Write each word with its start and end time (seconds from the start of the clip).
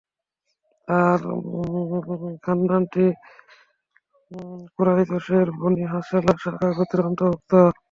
তাঁর 0.87 1.19
খান্দানটি 2.43 3.05
কুরায়শের 4.75 5.47
বনী 5.59 5.83
হাসালা 5.93 6.33
শাখা 6.43 6.67
গোত্রের 6.77 7.07
অন্তর্ভুক্ত। 7.09 7.51